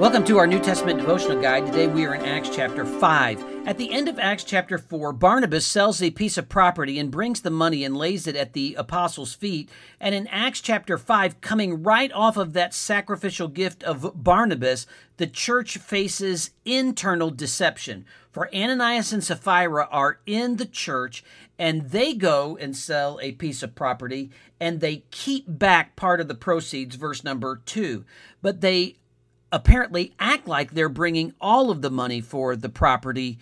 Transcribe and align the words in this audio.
Welcome 0.00 0.24
to 0.24 0.38
our 0.38 0.46
New 0.48 0.58
Testament 0.58 0.98
devotional 0.98 1.40
guide. 1.40 1.66
Today 1.66 1.86
we 1.86 2.04
are 2.04 2.16
in 2.16 2.24
Acts 2.24 2.50
chapter 2.52 2.84
5. 2.84 3.64
At 3.64 3.78
the 3.78 3.92
end 3.92 4.08
of 4.08 4.18
Acts 4.18 4.42
chapter 4.42 4.76
4, 4.76 5.12
Barnabas 5.12 5.64
sells 5.64 6.02
a 6.02 6.10
piece 6.10 6.36
of 6.36 6.48
property 6.48 6.98
and 6.98 7.12
brings 7.12 7.42
the 7.42 7.50
money 7.50 7.84
and 7.84 7.96
lays 7.96 8.26
it 8.26 8.34
at 8.34 8.54
the 8.54 8.74
apostles' 8.74 9.34
feet. 9.34 9.70
And 10.00 10.12
in 10.12 10.26
Acts 10.26 10.60
chapter 10.60 10.98
5, 10.98 11.40
coming 11.40 11.84
right 11.84 12.10
off 12.12 12.36
of 12.36 12.54
that 12.54 12.74
sacrificial 12.74 13.46
gift 13.46 13.84
of 13.84 14.10
Barnabas, 14.16 14.88
the 15.16 15.28
church 15.28 15.78
faces 15.78 16.50
internal 16.64 17.30
deception. 17.30 18.04
For 18.32 18.52
Ananias 18.52 19.12
and 19.12 19.22
Sapphira 19.22 19.86
are 19.92 20.18
in 20.26 20.56
the 20.56 20.66
church 20.66 21.22
and 21.56 21.90
they 21.90 22.14
go 22.14 22.58
and 22.60 22.76
sell 22.76 23.20
a 23.22 23.30
piece 23.30 23.62
of 23.62 23.76
property 23.76 24.32
and 24.58 24.80
they 24.80 25.04
keep 25.12 25.44
back 25.46 25.94
part 25.94 26.20
of 26.20 26.26
the 26.26 26.34
proceeds, 26.34 26.96
verse 26.96 27.22
number 27.22 27.62
2. 27.64 28.04
But 28.42 28.60
they 28.60 28.96
apparently 29.54 30.12
act 30.18 30.48
like 30.48 30.72
they're 30.72 30.88
bringing 30.88 31.32
all 31.40 31.70
of 31.70 31.80
the 31.80 31.90
money 31.90 32.20
for 32.20 32.56
the 32.56 32.68
property 32.68 33.38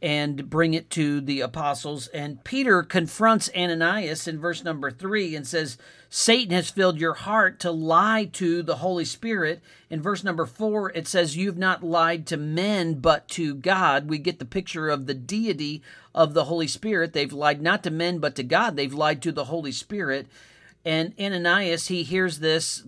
and 0.00 0.48
bring 0.48 0.74
it 0.74 0.90
to 0.90 1.20
the 1.20 1.40
apostles. 1.40 2.06
And 2.08 2.44
Peter 2.44 2.84
confronts 2.84 3.50
Ananias 3.56 4.28
in 4.28 4.38
verse 4.38 4.62
number 4.62 4.92
three 4.92 5.34
and 5.34 5.44
says, 5.44 5.76
Satan 6.08 6.54
has 6.54 6.70
filled 6.70 7.00
your 7.00 7.14
heart 7.14 7.58
to 7.60 7.72
lie 7.72 8.26
to 8.34 8.62
the 8.62 8.76
Holy 8.76 9.04
Spirit. 9.04 9.60
In 9.90 10.00
verse 10.00 10.22
number 10.22 10.46
four, 10.46 10.92
it 10.92 11.08
says, 11.08 11.36
You've 11.36 11.58
not 11.58 11.82
lied 11.82 12.28
to 12.28 12.36
men, 12.36 13.00
but 13.00 13.26
to 13.30 13.52
God. 13.56 14.08
We 14.08 14.18
get 14.18 14.38
the 14.38 14.44
picture 14.44 14.88
of 14.88 15.06
the 15.06 15.14
deity 15.14 15.82
of 16.14 16.32
the 16.32 16.44
Holy 16.44 16.68
Spirit. 16.68 17.12
They've 17.12 17.32
lied 17.32 17.60
not 17.60 17.82
to 17.82 17.90
men, 17.90 18.20
but 18.20 18.36
to 18.36 18.44
God. 18.44 18.76
They've 18.76 18.94
lied 18.94 19.20
to 19.22 19.32
the 19.32 19.46
Holy 19.46 19.72
Spirit. 19.72 20.28
And 20.84 21.12
Ananias, 21.18 21.88
he 21.88 22.04
hears 22.04 22.38
this 22.38 22.84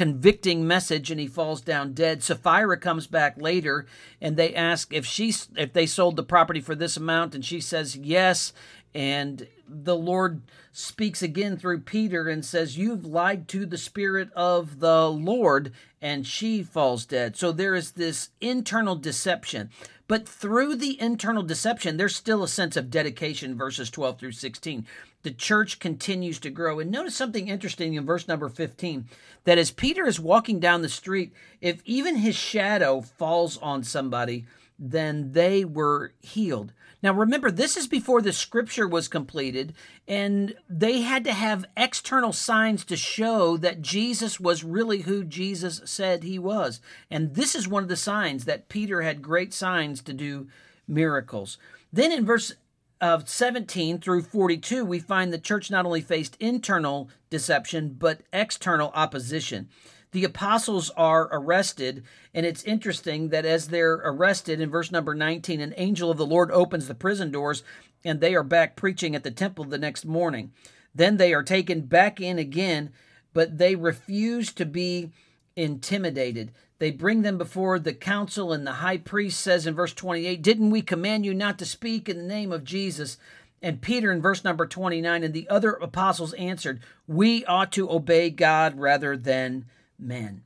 convicting 0.00 0.66
message 0.66 1.10
and 1.10 1.20
he 1.20 1.26
falls 1.26 1.60
down 1.60 1.92
dead. 1.92 2.22
Sapphira 2.22 2.78
comes 2.78 3.06
back 3.06 3.38
later 3.38 3.84
and 4.18 4.34
they 4.34 4.54
ask 4.54 4.94
if 4.94 5.04
she 5.04 5.28
if 5.56 5.74
they 5.74 5.84
sold 5.84 6.16
the 6.16 6.22
property 6.22 6.58
for 6.62 6.74
this 6.74 6.96
amount 6.96 7.34
and 7.34 7.44
she 7.44 7.60
says 7.60 7.96
yes 7.96 8.54
and 8.94 9.46
the 9.68 9.96
Lord 9.96 10.42
speaks 10.72 11.22
again 11.22 11.56
through 11.56 11.80
Peter 11.80 12.28
and 12.28 12.44
says 12.44 12.76
you've 12.76 13.04
lied 13.04 13.46
to 13.48 13.64
the 13.64 13.78
spirit 13.78 14.30
of 14.34 14.80
the 14.80 15.08
Lord 15.08 15.72
and 16.02 16.26
she 16.26 16.62
falls 16.62 17.04
dead. 17.04 17.36
So 17.36 17.52
there 17.52 17.74
is 17.74 17.92
this 17.92 18.30
internal 18.40 18.96
deception. 18.96 19.70
But 20.08 20.28
through 20.28 20.74
the 20.74 21.00
internal 21.00 21.44
deception, 21.44 21.96
there's 21.96 22.16
still 22.16 22.42
a 22.42 22.48
sense 22.48 22.76
of 22.76 22.90
dedication, 22.90 23.56
verses 23.56 23.90
12 23.90 24.18
through 24.18 24.32
16. 24.32 24.84
The 25.22 25.30
church 25.30 25.78
continues 25.78 26.40
to 26.40 26.50
grow. 26.50 26.80
And 26.80 26.90
notice 26.90 27.14
something 27.14 27.46
interesting 27.46 27.94
in 27.94 28.04
verse 28.04 28.26
number 28.26 28.48
15 28.48 29.06
that 29.44 29.58
as 29.58 29.70
Peter 29.70 30.06
is 30.06 30.18
walking 30.18 30.58
down 30.58 30.82
the 30.82 30.88
street, 30.88 31.32
if 31.60 31.80
even 31.84 32.16
his 32.16 32.34
shadow 32.34 33.02
falls 33.02 33.56
on 33.58 33.84
somebody, 33.84 34.46
then 34.80 35.32
they 35.32 35.64
were 35.64 36.12
healed. 36.20 36.72
Now 37.02 37.12
remember, 37.12 37.50
this 37.50 37.76
is 37.76 37.86
before 37.86 38.20
the 38.20 38.32
scripture 38.32 38.86
was 38.86 39.08
completed, 39.08 39.74
and 40.06 40.54
they 40.68 41.00
had 41.00 41.24
to 41.24 41.32
have 41.32 41.64
external 41.76 42.32
signs 42.32 42.84
to 42.86 42.96
show 42.96 43.56
that 43.56 43.80
Jesus 43.80 44.38
was 44.38 44.64
really 44.64 45.02
who 45.02 45.24
Jesus 45.24 45.80
said 45.84 46.22
he 46.22 46.38
was. 46.38 46.80
And 47.10 47.34
this 47.34 47.54
is 47.54 47.66
one 47.66 47.82
of 47.82 47.88
the 47.88 47.96
signs 47.96 48.44
that 48.44 48.68
Peter 48.68 49.02
had 49.02 49.22
great 49.22 49.54
signs 49.54 50.02
to 50.02 50.12
do 50.12 50.48
miracles. 50.86 51.56
Then 51.92 52.12
in 52.12 52.26
verse 52.26 52.52
of 53.00 53.28
17 53.28 53.98
through 53.98 54.22
42, 54.22 54.84
we 54.84 54.98
find 54.98 55.32
the 55.32 55.38
church 55.38 55.70
not 55.70 55.86
only 55.86 56.02
faced 56.02 56.36
internal 56.38 57.08
deception, 57.30 57.96
but 57.98 58.20
external 58.32 58.90
opposition 58.94 59.68
the 60.12 60.24
apostles 60.24 60.90
are 60.96 61.28
arrested. 61.32 62.04
And 62.34 62.44
it's 62.44 62.64
interesting 62.64 63.28
that 63.28 63.44
as 63.44 63.68
they're 63.68 63.94
arrested 64.04 64.60
in 64.60 64.70
verse 64.70 64.90
number 64.90 65.14
19, 65.14 65.60
an 65.60 65.74
angel 65.76 66.10
of 66.10 66.18
the 66.18 66.26
Lord 66.26 66.50
opens 66.50 66.88
the 66.88 66.94
prison 66.94 67.30
doors 67.30 67.62
and 68.04 68.20
they 68.20 68.34
are 68.34 68.42
back 68.42 68.76
preaching 68.76 69.14
at 69.14 69.22
the 69.22 69.30
temple 69.30 69.64
the 69.64 69.78
next 69.78 70.04
morning. 70.04 70.52
Then 70.94 71.16
they 71.16 71.32
are 71.34 71.42
taken 71.42 71.82
back 71.82 72.20
in 72.20 72.38
again, 72.38 72.90
but 73.32 73.58
they 73.58 73.76
refuse 73.76 74.52
to 74.54 74.64
be 74.64 75.12
intimidated. 75.54 76.52
They 76.78 76.90
bring 76.90 77.22
them 77.22 77.36
before 77.36 77.78
the 77.78 77.92
council, 77.92 78.52
and 78.52 78.66
the 78.66 78.72
high 78.72 78.96
priest 78.96 79.40
says 79.40 79.66
in 79.66 79.74
verse 79.74 79.92
28, 79.92 80.40
Didn't 80.40 80.70
we 80.70 80.80
command 80.80 81.26
you 81.26 81.34
not 81.34 81.58
to 81.58 81.66
speak 81.66 82.08
in 82.08 82.16
the 82.16 82.22
name 82.22 82.52
of 82.52 82.64
Jesus? 82.64 83.18
And 83.62 83.82
Peter 83.82 84.10
in 84.10 84.22
verse 84.22 84.42
number 84.42 84.66
29 84.66 85.22
and 85.22 85.34
the 85.34 85.48
other 85.50 85.72
apostles 85.72 86.32
answered, 86.34 86.80
We 87.06 87.44
ought 87.44 87.72
to 87.72 87.90
obey 87.90 88.30
God 88.30 88.78
rather 88.78 89.16
than 89.16 89.66
men. 90.00 90.42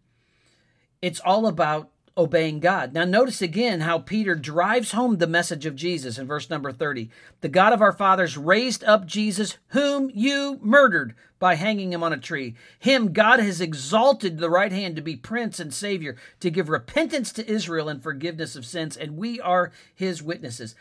It's 1.02 1.20
all 1.20 1.46
about 1.46 1.90
obeying 2.16 2.60
God. 2.60 2.92
Now, 2.92 3.04
notice 3.04 3.42
again 3.42 3.80
how 3.80 3.98
Peter 3.98 4.34
drives 4.34 4.92
home 4.92 5.18
the 5.18 5.26
message 5.26 5.66
of 5.66 5.74
Jesus 5.74 6.16
in 6.16 6.26
verse 6.26 6.48
number 6.48 6.70
30. 6.70 7.10
The 7.40 7.48
God 7.48 7.72
of 7.72 7.82
our 7.82 7.92
fathers 7.92 8.36
raised 8.36 8.84
up 8.84 9.04
Jesus, 9.04 9.58
whom 9.68 10.10
you 10.14 10.58
murdered 10.62 11.14
by 11.40 11.56
hanging 11.56 11.92
him 11.92 12.02
on 12.02 12.12
a 12.12 12.18
tree. 12.18 12.54
Him 12.78 13.12
God 13.12 13.40
has 13.40 13.60
exalted 13.60 14.38
the 14.38 14.48
right 14.48 14.70
hand 14.70 14.96
to 14.96 15.02
be 15.02 15.16
prince 15.16 15.58
and 15.58 15.74
savior, 15.74 16.16
to 16.40 16.50
give 16.50 16.68
repentance 16.68 17.32
to 17.32 17.50
Israel 17.50 17.88
and 17.88 18.02
forgiveness 18.02 18.54
of 18.54 18.64
sins, 18.64 18.96
and 18.96 19.16
we 19.16 19.40
are 19.40 19.72
his 19.94 20.22
witnesses. 20.22 20.76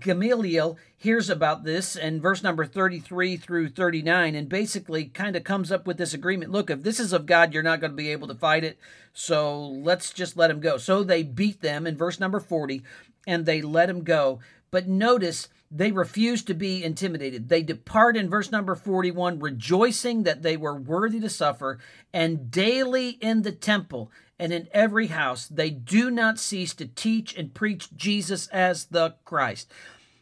Gamaliel 0.00 0.78
hears 0.96 1.28
about 1.28 1.64
this 1.64 1.94
in 1.94 2.18
verse 2.18 2.42
number 2.42 2.64
33 2.64 3.36
through 3.36 3.68
39 3.68 4.34
and 4.34 4.48
basically 4.48 5.04
kind 5.04 5.36
of 5.36 5.44
comes 5.44 5.70
up 5.70 5.86
with 5.86 5.98
this 5.98 6.14
agreement. 6.14 6.50
Look, 6.50 6.70
if 6.70 6.82
this 6.82 6.98
is 6.98 7.12
of 7.12 7.26
God, 7.26 7.52
you're 7.52 7.62
not 7.62 7.80
going 7.80 7.90
to 7.90 7.96
be 7.96 8.10
able 8.10 8.28
to 8.28 8.34
fight 8.34 8.64
it. 8.64 8.78
So 9.12 9.60
let's 9.60 10.10
just 10.10 10.38
let 10.38 10.50
him 10.50 10.60
go. 10.60 10.78
So 10.78 11.02
they 11.02 11.22
beat 11.22 11.60
them 11.60 11.86
in 11.86 11.98
verse 11.98 12.18
number 12.18 12.40
40 12.40 12.82
and 13.26 13.44
they 13.44 13.60
let 13.60 13.90
him 13.90 14.04
go. 14.04 14.40
But 14.70 14.88
notice 14.88 15.48
they 15.70 15.92
refuse 15.92 16.42
to 16.44 16.54
be 16.54 16.82
intimidated. 16.82 17.48
They 17.50 17.62
depart 17.62 18.16
in 18.16 18.30
verse 18.30 18.50
number 18.50 18.74
41, 18.74 19.38
rejoicing 19.38 20.22
that 20.22 20.42
they 20.42 20.56
were 20.56 20.74
worthy 20.76 21.20
to 21.20 21.28
suffer, 21.28 21.78
and 22.12 22.50
daily 22.50 23.10
in 23.10 23.42
the 23.42 23.52
temple 23.52 24.10
and 24.38 24.52
in 24.52 24.68
every 24.72 25.08
house 25.08 25.46
they 25.46 25.70
do 25.70 26.10
not 26.10 26.38
cease 26.38 26.74
to 26.74 26.86
teach 26.86 27.36
and 27.36 27.54
preach 27.54 27.94
Jesus 27.94 28.46
as 28.48 28.86
the 28.86 29.14
Christ. 29.24 29.70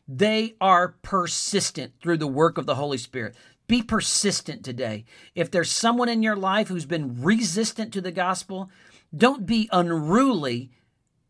They 0.08 0.56
are 0.60 0.96
persistent 1.02 1.94
through 2.02 2.18
the 2.18 2.26
work 2.26 2.58
of 2.58 2.66
the 2.66 2.74
Holy 2.74 2.98
Spirit. 2.98 3.34
Be 3.66 3.82
persistent 3.82 4.64
today. 4.64 5.04
If 5.34 5.50
there's 5.50 5.70
someone 5.70 6.08
in 6.08 6.22
your 6.22 6.36
life 6.36 6.68
who's 6.68 6.84
been 6.84 7.22
resistant 7.22 7.92
to 7.94 8.00
the 8.00 8.12
gospel, 8.12 8.70
don't 9.16 9.46
be 9.46 9.68
unruly, 9.72 10.70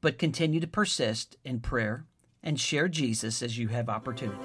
but 0.01 0.19
continue 0.19 0.61
to 0.61 0.67
persist 0.67 1.37
in 1.45 1.61
prayer 1.61 2.07
and 2.43 2.59
share 2.59 2.89
Jesus 2.89 3.43
as 3.43 3.59
you 3.59 3.69
have 3.69 3.89
opportunity. 3.89 4.39